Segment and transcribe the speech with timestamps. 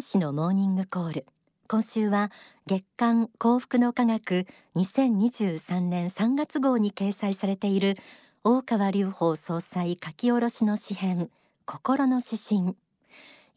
[0.00, 1.26] 天使のモーニングコール。
[1.68, 2.32] 今週は
[2.66, 7.98] 月刊幸福の科学2023年3月号に掲載されている
[8.42, 11.28] 大川隆法総裁書き下ろしの詩編
[11.66, 12.76] 心の指針。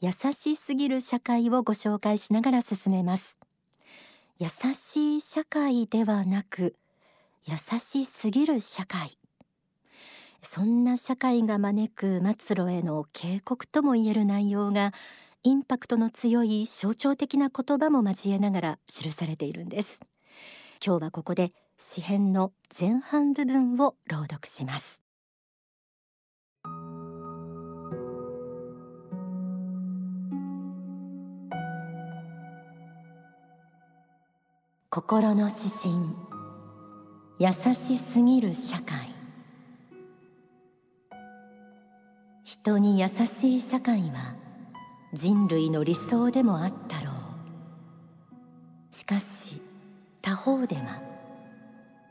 [0.02, 3.38] 優しすぎる社会をご紹介しながら進めます。
[4.38, 6.76] 優しい社会ではなく
[7.46, 9.18] 優しすぎる社会。
[10.42, 14.92] そんな社会が招く末路への警告ともいえる内容が
[15.46, 20.00] インパクトの強い象徴的な言葉も交えながら記されているんです。
[20.86, 25.02] 今日はここで詩編の前半部分を朗読します。
[34.90, 35.94] 心の指針。
[37.40, 39.14] 優しすぎる社会。
[42.46, 44.43] 人に優しい社会は
[45.14, 48.96] 人類の理想でもあったろう。
[48.96, 49.62] しかし
[50.24, 51.02] 他方では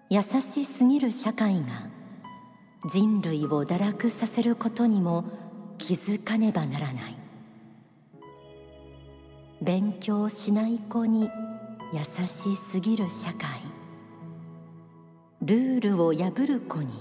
[0.08, 1.88] 優しすぎる社会が
[2.88, 5.24] 人類を堕落させることにも
[5.78, 7.16] 気づかねばならない。
[9.60, 11.28] 勉強しない子に
[11.92, 13.60] 優しすぎる社会。
[15.40, 16.92] ルールを破る子に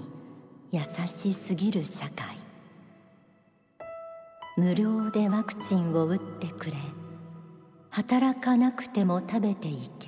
[0.72, 2.41] 優しすぎる社会。
[4.62, 6.74] 無料でワクチンを打ってくれ。
[7.90, 10.08] 働かなくても食べていけ。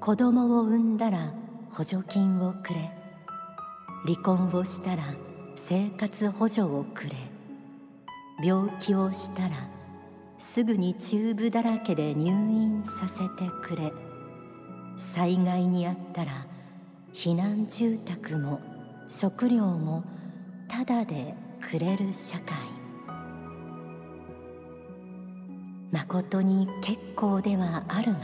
[0.00, 1.32] 子供を産んだら
[1.70, 2.90] 補助金をくれ。
[4.04, 5.04] 離婚をしたら
[5.68, 7.12] 生活補助をくれ。
[8.42, 9.50] 病気をしたら
[10.36, 13.92] すぐにチューブだらけで入院させてくれ。
[15.14, 16.32] 災害にあったら
[17.14, 18.60] 避難住宅も
[19.08, 20.02] 食料も
[20.66, 22.69] ただでくれる社会。
[25.92, 28.18] まことに結構ではあるが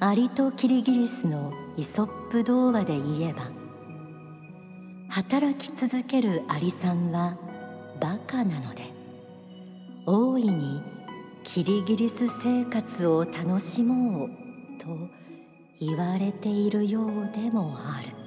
[0.00, 3.42] アリとキリギリスのイソップ童話で言えば
[5.08, 7.36] 働き続けるアリさんは
[8.00, 8.82] バカなので
[10.06, 10.82] 大いに
[11.42, 14.28] キリギリス生活を楽しもう
[14.80, 14.86] と
[15.80, 18.19] 言われているようでもある。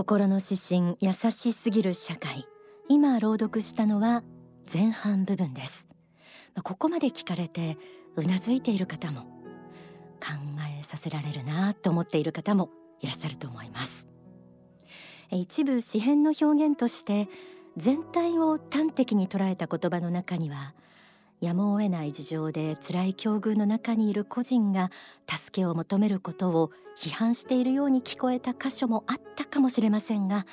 [0.00, 2.46] 心の指針優しすぎる社会。
[2.88, 4.22] 今朗読したのは
[4.72, 5.86] 前半部分です。
[6.64, 7.76] ここまで聞かれて
[8.16, 9.24] うなずいている方も
[10.18, 10.28] 考
[10.80, 12.70] えさせられるなと思っている方も
[13.02, 14.06] いらっしゃると思います。
[15.32, 17.28] 一部詩編の表現として
[17.76, 20.72] 全体を端的に捉えた言葉の中には
[21.42, 24.90] やむを得ない事情で辛い境遇の中にいる個人が
[25.28, 30.44] 助けを求めることを批判しているように聞こえた箇所もあったかもしれませんが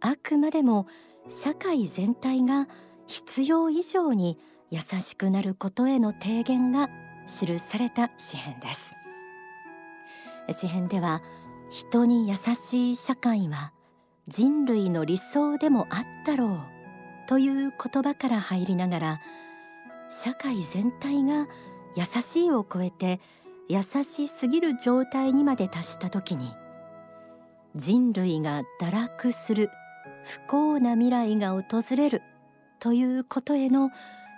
[0.00, 0.86] あくまでも
[1.28, 2.68] 社会全体が
[3.06, 4.38] 必要以上に
[4.70, 6.88] 優しくなることへの提言が
[7.26, 8.80] 記された詩編です。
[10.58, 11.22] 詩編では
[11.70, 13.72] 人に優しい社会は
[14.26, 16.58] 人類の理想でもあったろう
[17.28, 19.20] という言葉から入りながら
[20.08, 21.46] 社会全体が
[21.94, 23.20] 優しいを超えて
[23.70, 26.52] 優しすぎる状態にまで達した時に
[27.76, 29.70] 人類が堕落する
[30.24, 32.20] 不幸な未来が訪れる
[32.80, 33.90] ということへの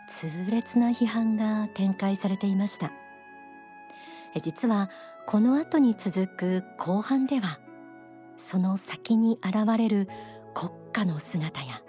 [0.06, 2.92] 痛烈な批判が展開されていました。
[4.42, 4.90] 実は
[5.26, 7.58] この後に続く後半では
[8.36, 10.08] その先に現れる
[10.52, 11.82] 国家の姿や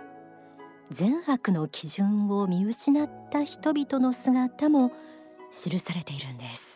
[0.91, 4.93] 善悪の基準を見失った人々の姿も
[5.51, 6.72] 記されているんです。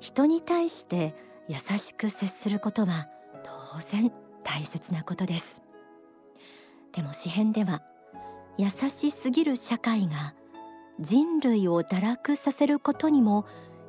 [0.00, 1.14] 人に対して
[1.48, 3.08] 優しく接することは
[3.72, 4.12] 当然
[4.44, 5.44] 大切なことです。
[6.92, 7.82] でも詩編では
[8.56, 10.34] 優しすぎる社会が
[11.00, 13.46] 人類を堕落させることにも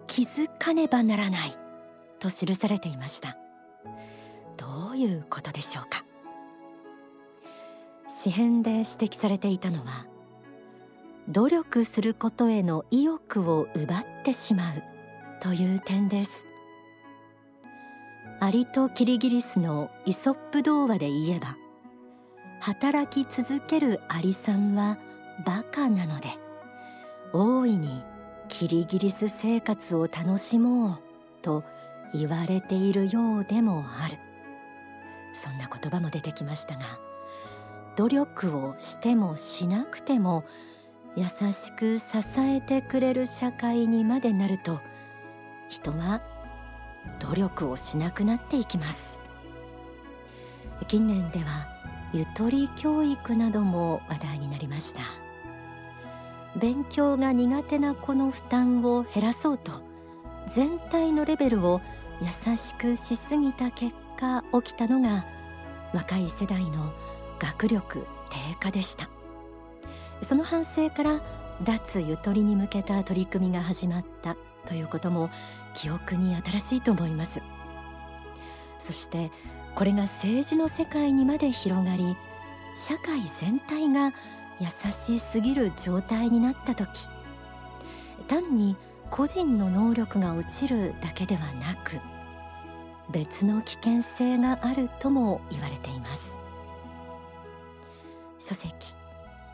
[0.07, 1.57] 気づかねばならない
[2.19, 3.37] と記されていました。
[4.57, 6.03] どういうことでしょうか？
[8.07, 10.05] 詩編で指摘されていたのは
[11.29, 14.83] 努力することへの意欲を奪ってしまう
[15.41, 16.31] という点です。
[18.41, 21.57] アリとキリギリスのイソップ童話で言えば
[22.61, 24.97] 働き続けるアリさんは
[25.45, 26.29] バカなので
[27.33, 28.01] 大いに
[28.47, 30.99] キリギリス生活を楽しもう
[31.41, 31.63] と
[32.13, 34.17] 言われているようでもある。
[35.41, 36.81] そんな言葉も出てきましたが
[37.95, 40.43] 努力をしてもしなくても
[41.15, 42.03] 優しく支
[42.37, 44.79] えてくれる社会にまでなると
[45.69, 46.21] 人は
[47.19, 49.17] 努力をしなくなっていきます。
[50.87, 51.67] 近年では
[52.13, 55.01] ゆとり教育なども話題になりました。
[56.55, 59.71] 勉強が苦手な子の負担を減らそうと
[60.55, 61.79] 全体のレベルを
[62.21, 65.25] 優しくしすぎた結果起きたのが
[65.93, 66.91] 若い世代の
[67.37, 69.09] 学力低下でした。
[70.27, 71.21] その反省から
[71.63, 74.35] 脱ゆとりに向けた取り組みが始まった
[74.67, 75.29] ということも
[75.75, 77.41] 記憶に新しいと思います。
[78.79, 79.31] そして
[79.75, 82.17] これが政治の世界にまで広がり
[82.75, 84.13] 社会全体が
[84.59, 86.87] 優しすぎる状態になった時
[88.27, 88.75] 単に
[89.09, 91.97] 個人の能力が落ちるだけではなく
[93.11, 96.21] 別の危険性があるとも言われています。
[98.37, 98.71] 書籍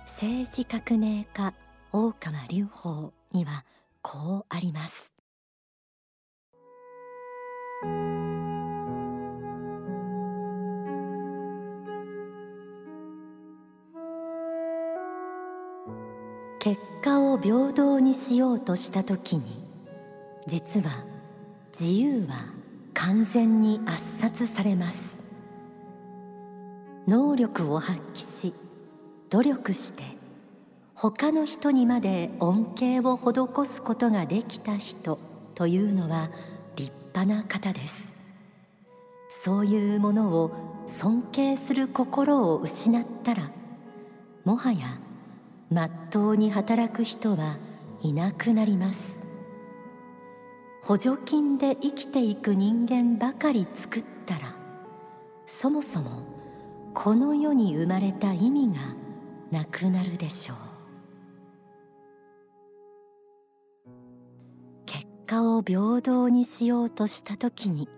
[0.05, 1.53] 政治革命家
[1.91, 3.65] 大川隆法には
[4.01, 5.14] こうあります。
[16.59, 19.63] 結果を平等にしようとした時に
[20.47, 21.05] 実は
[21.79, 22.51] 自由は
[22.95, 24.97] 完全に圧殺されます。
[27.07, 28.53] 能力を発揮し
[29.29, 30.03] 努力して
[30.95, 35.19] 他の人にまで恩恵を施すことができた人
[35.53, 36.31] というのは
[36.75, 38.15] 立派な方です。
[39.43, 40.51] そういうものを
[40.99, 43.51] 尊敬する心を失ったら
[44.43, 44.99] もはや
[45.69, 47.57] まっとうに働く人は
[48.01, 48.99] いなくなります。
[50.83, 54.55] 補助金で生きていく人間ばかり作ったら
[55.47, 56.27] そもそも
[56.93, 58.75] この世に生まれた意味が
[59.51, 60.57] なくなるでしょう。
[65.25, 67.89] 果を平等にしようとした時に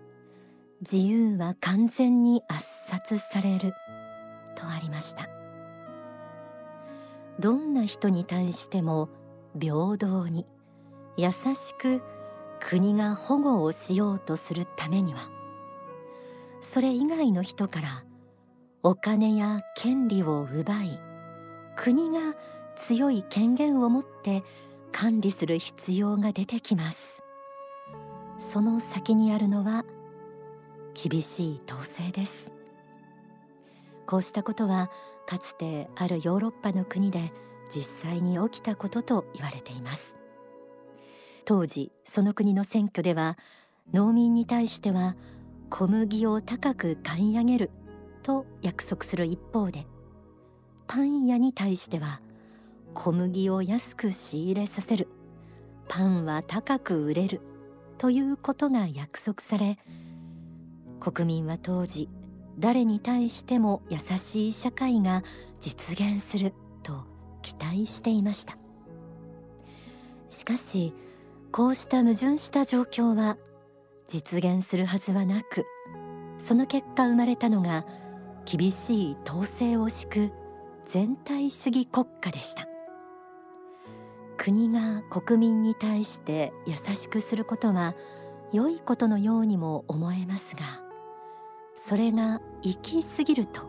[0.82, 3.74] 自由は完全に圧殺される
[4.56, 5.30] とありました。
[7.40, 9.10] どんな人に対しても
[9.60, 10.46] 平等に
[11.18, 12.02] 優しく
[12.60, 15.30] 国が保護をしようとするためには
[16.62, 18.04] それ以外の人から
[18.84, 21.00] お金や権利を奪い
[21.76, 22.36] 国が
[22.76, 24.44] 強い権限を持って
[24.92, 27.17] 管理する必要が出てきます。
[28.38, 29.84] その先にあるのは
[30.94, 32.52] 厳しい統制です。
[34.06, 34.90] こうしたことは
[35.26, 37.34] かつてあるヨーロッパの国で
[37.70, 40.16] 実際に起きたことと言われています。
[41.46, 43.38] 当時その国の選挙では
[43.94, 45.16] 農民に対しては
[45.70, 47.72] 小麦を高く買い上げる
[48.24, 49.86] と約束する一方で
[50.88, 52.22] パン屋に対しては
[52.94, 55.08] 小麦を安く仕入れさせる。
[55.88, 57.42] パンは高く売れる。
[57.98, 59.78] ということが約束され
[61.00, 62.10] 国民は当時
[62.60, 65.24] 誰に対しても優しい社会が
[65.60, 66.54] 実現する
[66.84, 67.06] と
[67.42, 68.58] 期待していました。
[70.30, 70.94] しかし
[71.52, 73.38] こうした矛盾した状況は
[74.08, 75.66] 実現するはずはなく
[76.38, 77.86] その結果生まれたのが
[78.46, 80.32] 厳しい統制を敷く
[80.86, 82.77] 全体主義国家でした。
[84.38, 87.96] 国が国民に対して優しくすることは
[88.54, 90.82] 良いことのようにも思えますが
[91.76, 93.62] それが行き過ぎると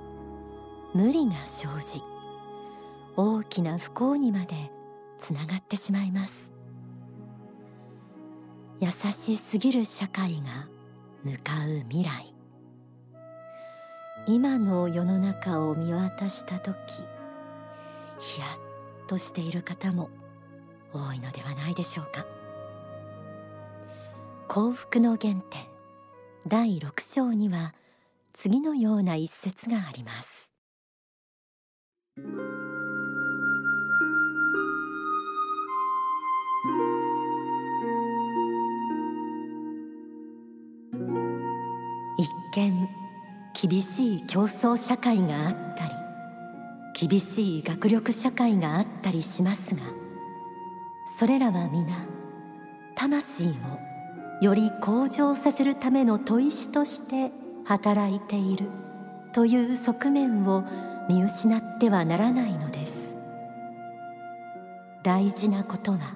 [0.95, 2.03] 無理が生じ
[3.17, 4.71] 大きな不幸にまで
[5.19, 6.33] つながってしまいます。
[8.81, 10.69] 優しすぎる社会が
[11.25, 12.33] 向かう未来。
[14.29, 16.77] 今の世の中を見渡した時
[18.21, 20.11] ヒヤッとしている方も
[20.93, 22.27] 多いのではないでしょうか。
[24.49, 25.43] 幸福の原点
[26.47, 27.75] 第6章には
[28.33, 30.29] 次のような一節があります。
[42.19, 42.89] 一見
[43.61, 50.08] 厳しい競争社会があったり厳しい学力社会があったりしますが
[51.19, 52.07] それらは皆
[52.95, 53.53] 魂を
[54.41, 57.33] より向上させるための砥石として
[57.65, 58.69] 働いている
[59.33, 60.63] という側面を
[61.09, 62.93] 見失ってはならないのです。
[65.03, 66.15] 大事なことは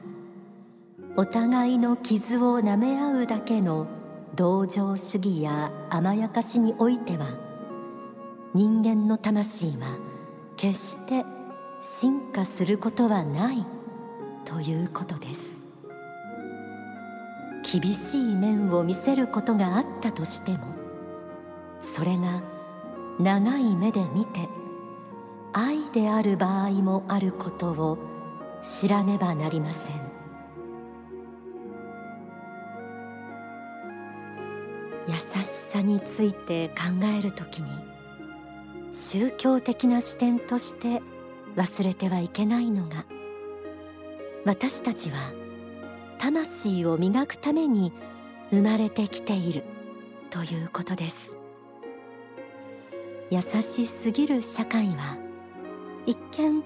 [1.17, 3.89] お互いの傷を舐め合うだけの
[4.37, 7.27] 同情主義や甘やかしにおいては
[8.55, 9.99] 人間の魂は
[10.57, 11.25] 決して
[11.81, 13.72] 進化することはない。
[14.45, 15.41] ということです。
[17.81, 20.59] 厳しい面を見せることがあったとしても
[21.81, 22.43] それが
[23.19, 24.49] 長い目で見て
[25.55, 27.99] 愛である場合もあることを
[28.63, 29.83] 知らねばなりません。
[35.09, 35.21] 優し
[35.73, 36.75] さについて考
[37.19, 37.69] えるときに
[38.93, 41.03] 宗教的な視点として
[41.57, 43.05] 忘れてはいけないのが
[44.45, 45.17] 私たちは
[46.19, 47.93] 魂を磨くために
[48.51, 49.65] 生まれてきている
[50.31, 51.33] ということです。
[53.33, 55.17] 優しすぎる社会は
[56.05, 56.63] 一見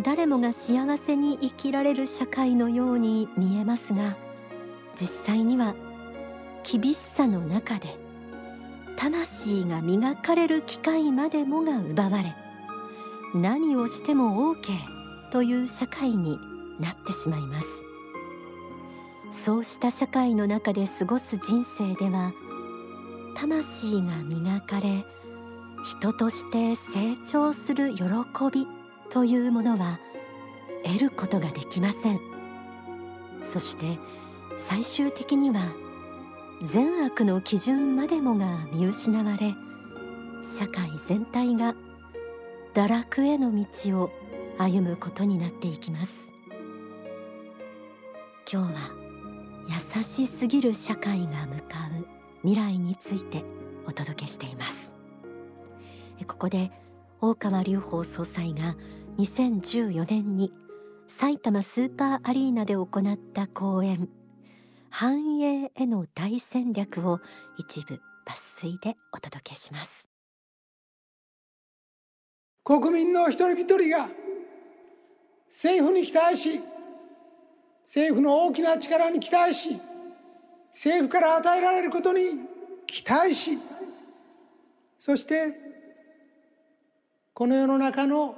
[0.00, 4.16] 誰もが幸せに生きられる社会のように見えますが
[5.00, 5.76] 実際には
[6.64, 7.96] 厳しさの中で
[8.96, 12.34] 魂が磨かれる機会までもが奪われ
[13.32, 16.36] 何をしても OK という社会に
[16.80, 17.66] なってしまいます
[19.44, 22.32] そうした社会の中で過ごす人生では
[23.36, 25.04] 魂が磨かれ
[25.84, 28.04] 人として成長する喜
[28.52, 28.66] び
[29.10, 30.00] というものは
[30.84, 32.38] 得ることができません。
[33.52, 33.98] そして
[34.58, 35.60] 最終的には
[36.62, 39.54] 善悪の基準までもが見失われ
[40.58, 41.74] 社会全体が
[42.74, 44.10] 堕落への道を
[44.58, 46.27] 歩むことになっていきます。
[48.50, 48.90] 今日は
[49.94, 52.06] 優しすぎる社会が向かう
[52.40, 53.44] 未来について
[53.86, 54.90] お届けしています。
[56.26, 56.72] ここで
[57.20, 58.74] 大川隆法総裁が
[59.18, 60.50] 2014年に
[61.08, 64.08] 埼玉スーパーアリーナで行った講演
[64.88, 67.20] 繁栄への大戦略を
[67.58, 68.00] 一部抜
[68.60, 70.08] 粋でお届けします。
[72.64, 74.08] 国民の一人一人が
[75.48, 76.60] 政府に期待し
[77.88, 79.80] 政府の大きな力に期待し
[80.72, 82.38] 政府から与えられることに
[82.86, 83.58] 期待し
[84.98, 85.58] そして
[87.32, 88.34] この世の中の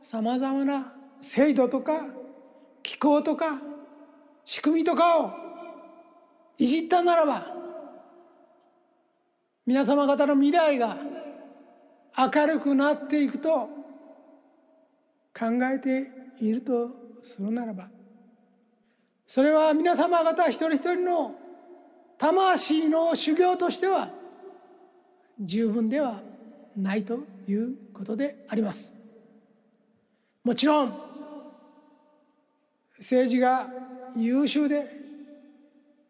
[0.00, 2.04] さまざまな制度とか
[2.82, 3.60] 機構とか
[4.44, 5.30] 仕組みとかを
[6.58, 7.46] いじったならば
[9.66, 10.96] 皆様方の未来が
[12.18, 13.68] 明るくなっていくと
[15.32, 16.90] 考えていると
[17.22, 17.88] するならば
[19.32, 21.36] それは皆様方一人一人の
[22.18, 24.10] 魂の修行としては
[25.38, 26.20] 十分では
[26.76, 28.92] ないということであります。
[30.42, 31.00] もちろん
[32.98, 33.68] 政治が
[34.16, 34.90] 優秀で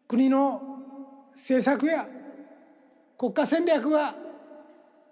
[0.07, 0.79] 国の
[1.33, 2.07] 政策や
[3.19, 4.15] 国家戦略が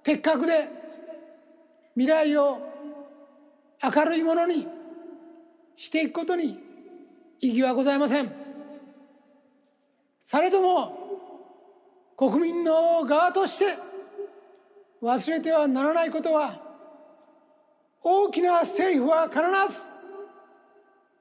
[0.01, 0.67] 的確で
[1.93, 2.57] 未来を
[3.83, 4.67] 明るいものに
[5.75, 6.68] していくことに
[7.41, 8.31] 意義はございません。
[10.19, 10.97] されども
[12.15, 13.77] 国民の側として
[15.01, 16.61] 忘れてはならないことは
[18.01, 19.41] 大きな政府は必
[19.73, 19.85] ず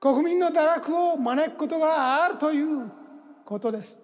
[0.01, 2.91] 国民の堕落を招くことがあるという
[3.45, 3.99] ことです。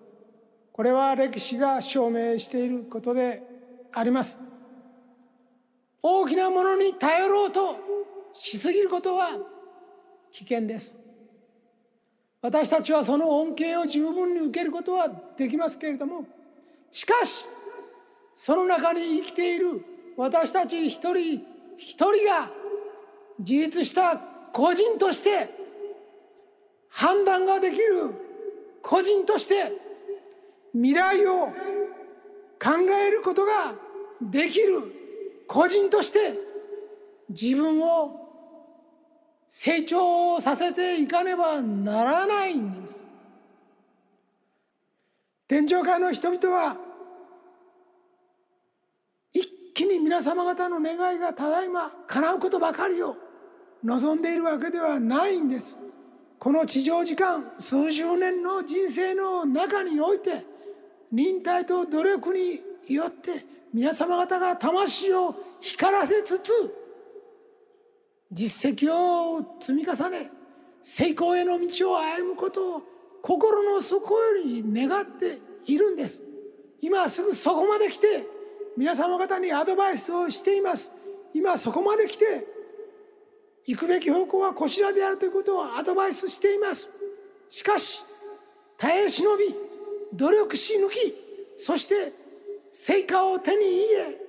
[0.73, 3.43] これは歴史が証明していることで
[3.93, 4.41] あります。
[6.03, 7.77] 大きなものに頼ろうと
[8.33, 9.31] しすぎることは
[10.33, 11.04] 危険です。
[12.45, 16.27] 私たちはその恩恵を十分に受けることはできますけれども
[16.91, 17.47] しかし
[18.35, 19.83] その中に生きている
[20.15, 21.43] 私たち一人
[21.79, 22.51] 一人が
[23.39, 24.19] 自立した
[24.53, 25.49] 個人として
[26.91, 28.11] 判断ができる
[28.83, 29.73] 個人として
[30.75, 31.53] 未来を考
[33.07, 33.75] えることが
[34.21, 34.83] できる
[35.47, 36.35] 個人として
[37.31, 38.24] 自分を
[39.57, 43.07] 成長させていかねばならないんです。
[45.47, 46.77] 天上界の人々は
[49.33, 53.17] 一気に皆様方の願いがただいま叶うことばかりを
[53.85, 55.79] 望んでいるわけではないんです。
[56.41, 60.45] この地上時間数十年の人生の中において
[61.13, 66.84] 忍耐と努力によって皆様方が魂を光らせつつ
[68.35, 70.31] 実績を積み重ね
[70.83, 72.83] 成功への道を歩むことを
[73.23, 76.23] 心の底より願っているんです。
[76.83, 78.27] 今すぐそこまで来て
[78.77, 80.93] 皆様方にアドバイスをしています。
[81.33, 82.45] 今そこまで来て
[83.67, 86.91] 行くべき方向はこちらであるということをアドバイスしています。
[87.49, 88.03] しかし
[88.77, 89.55] 耐え忍び
[90.13, 91.15] 努力し抜き
[91.57, 92.13] そして
[92.73, 94.24] 成果を手に入れ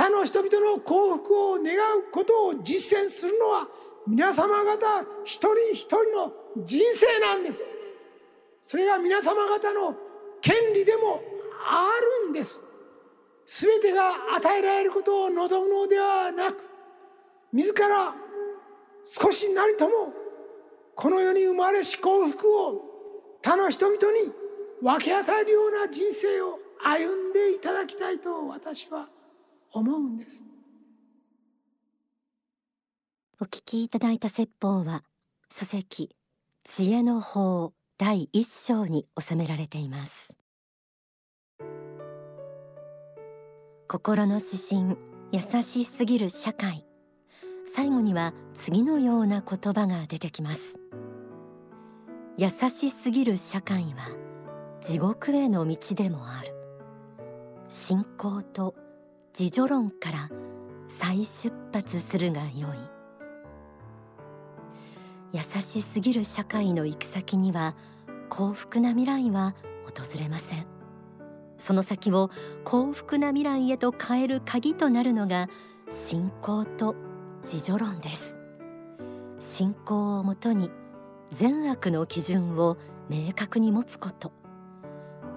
[0.00, 3.68] 他の人々の幸福を願うことを実践するのは
[4.06, 6.32] 皆様方一人一人の
[6.64, 7.62] 人生なんです。
[8.62, 9.94] それが皆様方の
[10.40, 11.20] 権利でも
[11.68, 11.90] あ
[12.24, 12.58] るんです。
[13.44, 16.64] 全てが与えられることを望むのではなく
[17.52, 18.14] 自ら
[19.04, 20.14] 少しなりとも
[20.94, 22.80] この世に生まれし幸福を
[23.42, 24.32] 他の人々に
[24.80, 29.19] 分け与えるような人生を歩んでいただきたいと私は思
[29.72, 30.44] 思うんです。
[33.40, 35.02] お聞きいただいた説法は
[35.50, 36.14] 書籍
[36.64, 40.34] 知恵の法第一章に収められています。
[43.88, 44.96] 心の指針
[45.32, 46.84] 優しすぎる社会。
[47.74, 50.60] 最後には次のような言葉が出てきます。
[52.36, 54.16] 優しすぎる社会は
[54.80, 56.54] 地獄への道でもある。
[57.68, 58.74] 信仰と
[59.38, 60.28] 自助論から
[60.98, 62.78] 再出発するがよい。
[65.32, 67.76] 優しすぎる社会の行く先には
[68.28, 70.66] 幸福な未来は訪れません。
[71.58, 72.30] その先を
[72.64, 75.48] 幸福な未来へと変える鍵となるのが
[75.88, 76.96] 信仰と
[77.44, 78.38] 自助論です。
[79.38, 80.70] 信仰をもとに
[81.32, 82.76] 善悪の基準を
[83.08, 84.32] 明確に持つこと。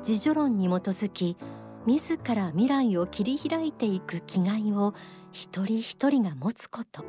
[0.05, 1.37] 自助論に基づき
[1.85, 4.93] 自ら未来を切り開いていく気概を
[5.31, 7.03] 一人一人が持つこと。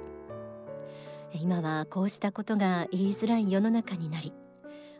[1.41, 4.33] 今はこうしたことが言いづらい世の中になり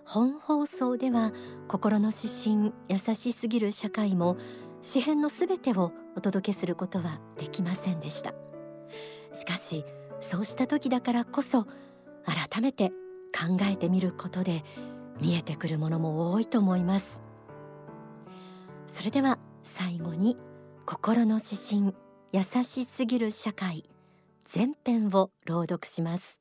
[0.05, 1.33] 本放送では
[1.69, 4.37] 心の指針優しすぎる社会も
[4.81, 8.35] 詩編のすべてをお届けすることはできませんでした。
[9.33, 9.85] しかし
[10.21, 11.67] そうした時だからこそ
[12.25, 12.91] 改めて
[13.33, 14.63] 考えてみることで
[15.21, 17.07] 見えてくるものも多いと思います。
[18.87, 19.39] それでは
[19.77, 20.37] 最後に
[20.87, 21.95] 心の指針
[22.33, 23.85] 優しすぎる社会
[24.55, 26.41] 前編を朗読します。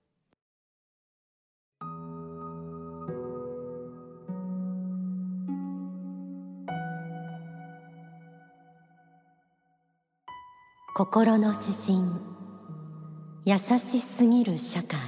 [10.96, 12.04] 心の指針
[13.46, 15.00] 優しすぎる社会。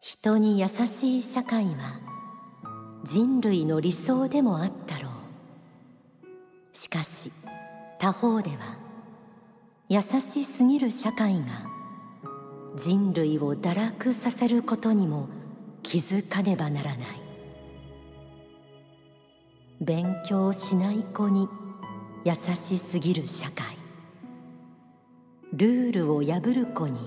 [0.00, 2.07] 人に優しい社会は
[3.04, 6.76] 人類の理想でもあったろう。
[6.76, 7.32] しかし
[7.98, 8.76] 他方では
[9.88, 11.46] 優しすぎる社会が
[12.76, 15.28] 人類を堕落させることにも
[15.82, 17.06] 気づかねばならない。
[19.80, 21.48] 勉強しない子に
[22.24, 23.76] 優しすぎる社会。
[25.54, 27.00] ルールを破る子に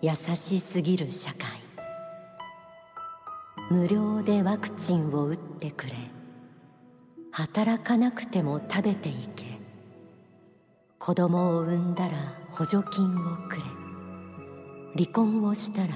[0.00, 1.61] 優しすぎる社会。
[3.72, 5.94] 無料でワクチンを打ってくれ。
[7.30, 9.46] 働かなくても食べていけ。
[10.98, 12.12] 子供を産んだら
[12.50, 13.62] 補助金をくれ。
[14.94, 15.94] 離婚をしたら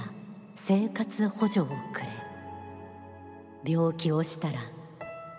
[0.54, 3.72] 生活補助をくれ。
[3.74, 4.58] 病気をしたら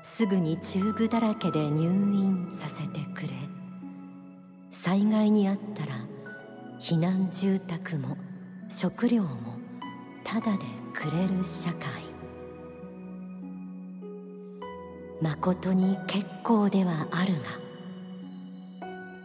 [0.03, 3.29] すぐにチューブだらけで入院させてくれ。
[4.69, 5.95] 災害にあったら
[6.79, 8.15] 避難住宅も
[8.69, 9.57] 食料も
[10.23, 10.59] ただで
[10.93, 12.06] くれる社会。
[15.21, 17.33] まことに結構ではある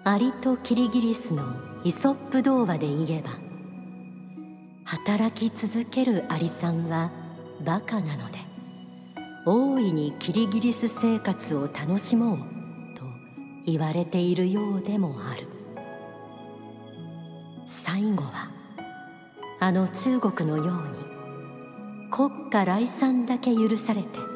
[0.04, 1.42] がアリとキリギリスの
[1.84, 3.30] イソップ童話で言えば
[4.84, 7.10] 働き続けるアリさんは
[7.64, 8.38] バカなので
[9.46, 12.38] 大いにキリギリス生活を楽しもう
[12.96, 13.02] と
[13.66, 15.46] 言われているようでもある。
[17.84, 18.50] 最後は
[19.60, 24.31] あの中国のように国家来産だけ許されて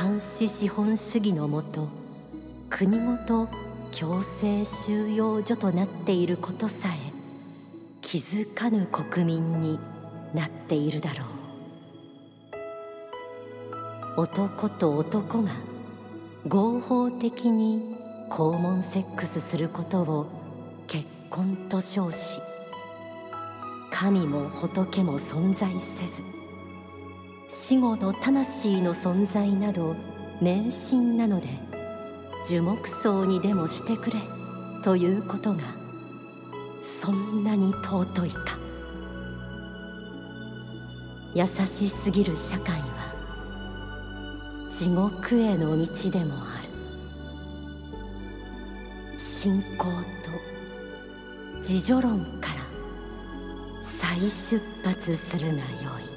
[0.00, 1.88] 監視資本主義のもと
[2.70, 3.48] 国ごと
[3.90, 7.12] 強制収容所となっていることさえ
[8.00, 9.80] 気づかぬ国民に
[10.32, 11.24] なっているだろ
[14.16, 14.20] う。
[14.20, 15.50] 男と男が
[16.46, 17.96] 合法的に
[18.30, 20.26] 肛門セックスすることを
[20.86, 22.38] 結婚と称し
[23.90, 26.37] 神も仏も存在せず
[27.48, 29.96] 死後の魂の存在など
[30.40, 31.48] 迷信なので
[32.46, 34.18] 樹木葬にでもしてくれ
[34.84, 35.60] ということが
[37.02, 38.58] そんなに尊いか。
[41.34, 42.86] 優しすぎる社会は
[44.70, 46.68] 地獄への道でもある。
[49.18, 49.90] 信仰と
[51.58, 52.60] 自助論から
[53.82, 56.07] 再出発するがよい。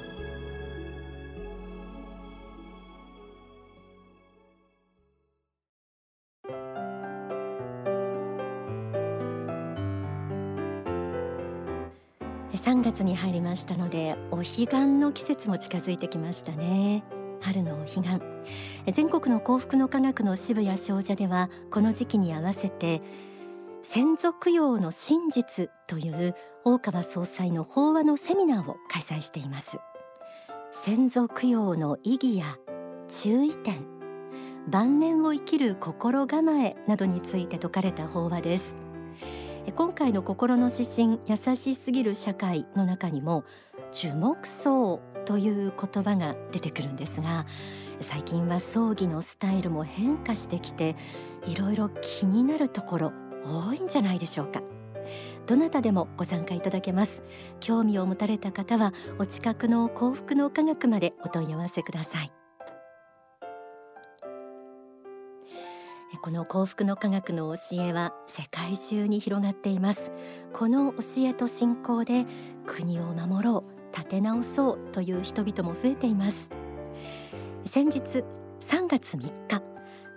[12.62, 14.66] 3月に入りましたのでお彼岸
[14.98, 17.02] の季節も近づいてきましたね。
[17.40, 18.04] 春のお彼岸。
[18.94, 23.02] 全国の幸福の科学の支部や商社ではこの時期に合わせて
[23.82, 29.66] 先祖供養の真実という大川総裁の法話のセミナーを開催しています。
[30.84, 32.58] 先祖供養の意義や
[33.08, 33.84] 注意点
[34.68, 38.81] 晩年を生きる心構えなどについて説かれた法話です。
[39.70, 43.44] 今回の心の指針優しすぎる社会の中にも
[43.92, 47.46] 樹木葬という言葉が出てくるんですが
[48.00, 50.96] 最近は葬儀のスタイルも変化してきて
[51.46, 53.12] いろいろ気になるところ
[53.44, 54.62] 多いんじゃないでしょうか。
[55.46, 57.22] どなたでもご参加いただけます。
[57.60, 62.32] 興味を持たれた方はお近くの幸福の科学までお問い合わせください。
[66.22, 70.12] この幸福の科学の教えは世界中に広がっています。
[70.52, 72.26] この教えと信仰で
[72.64, 76.48] 国を守ろう立て直そうという人々も増えています。
[77.72, 77.98] 先日
[78.68, 79.62] 3月3日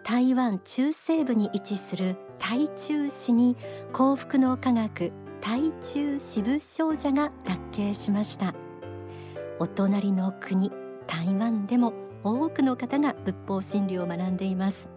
[0.04, 3.58] 台湾中西部に位置する台中市に
[3.92, 8.54] 幸福の科学台中支部少女が脱慶しました。
[9.58, 10.72] お隣の国
[11.08, 14.95] 台湾でも多くの方が仏法真理を学んでいます。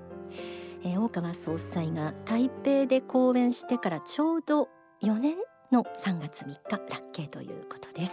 [0.85, 4.69] えー、大川総裁が台北で講演してからちょうど
[5.03, 5.37] 4年
[5.71, 8.13] の3月3日脱慶ということです。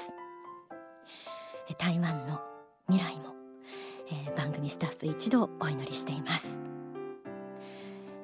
[1.77, 2.39] 台湾の
[2.87, 3.33] 未来も、
[4.11, 6.45] えー、番組スタッフ一同お祈りしています。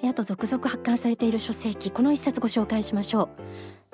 [0.03, 3.29] あと続々発刊されている書籍この一冊ご紹介しましょ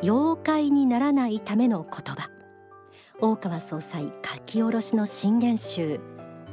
[0.01, 0.03] う。
[0.03, 2.29] 妖怪にならないための言葉。
[3.19, 5.99] 大川総裁書き下ろしの新言集。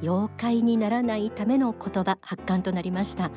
[0.02, 3.30] 妖怪にならないための言葉発刊となりました。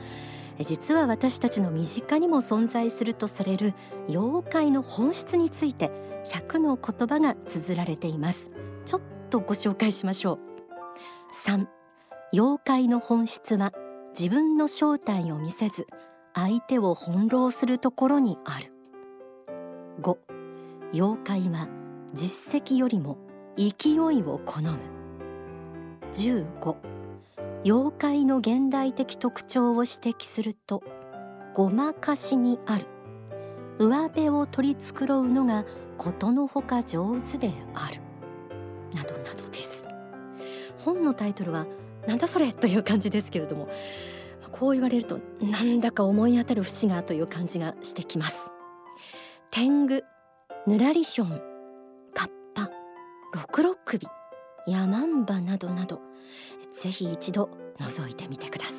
[0.65, 3.73] 実は私たちの身近にも存在するとされる
[4.09, 5.91] 妖怪の本質について
[6.27, 8.51] 100の言葉が綴られています。
[8.85, 10.39] ちょっとご紹介しましょう。
[11.47, 11.67] 3
[12.33, 13.71] 妖怪の本質は
[14.17, 15.85] 自分の正体を見せず
[16.33, 18.73] 相手を翻弄するところにある。
[20.01, 20.17] 5
[20.93, 21.67] 妖怪は
[22.13, 23.17] 実績よりも
[23.57, 24.77] 勢いを好む。
[26.13, 26.75] 15
[27.63, 30.83] 妖怪の現代的特徴を指摘すると
[31.53, 32.85] ごまかしにある。
[33.79, 35.65] 上辺を取り繕うのが
[35.97, 37.99] ことのほか上手である。
[38.95, 39.69] などなどです。
[40.79, 41.65] 本のタイトルは
[42.07, 43.67] なんだそれという感じですけれども
[44.51, 48.39] こう言われるとなんだか思い当たる節がという感じがしてきます。
[49.51, 50.03] 天狗
[50.67, 51.41] ぬらりひょん
[52.13, 52.69] カッパ
[53.33, 54.07] 六六首
[54.67, 56.01] ヤマンバなどなど
[56.81, 58.76] ぜひ一度覗いてみてください。